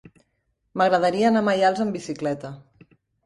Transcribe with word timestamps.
M'agradaria 0.81 1.27
anar 1.29 1.43
a 1.45 1.47
Maials 1.49 1.83
amb 1.85 1.99
bicicleta. 1.99 2.53